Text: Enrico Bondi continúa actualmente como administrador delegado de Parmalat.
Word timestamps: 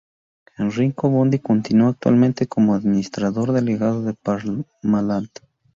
Enrico 0.57 1.09
Bondi 1.11 1.37
continúa 1.37 1.89
actualmente 1.89 2.47
como 2.47 2.73
administrador 2.73 3.51
delegado 3.51 4.01
de 4.01 4.15
Parmalat. 4.15 5.29